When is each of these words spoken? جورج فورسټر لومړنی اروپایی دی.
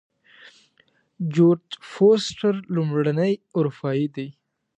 جورج 1.33 1.67
فورسټر 1.91 2.53
لومړنی 2.75 3.33
اروپایی 3.57 4.07
دی. 4.15 4.27